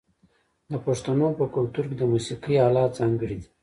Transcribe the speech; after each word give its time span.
د 0.71 0.73
پښتنو 0.85 1.27
په 1.39 1.45
کلتور 1.55 1.85
کې 1.89 1.95
د 1.97 2.03
موسیقۍ 2.11 2.55
الات 2.67 2.91
ځانګړي 2.99 3.35
دي. 3.41 3.49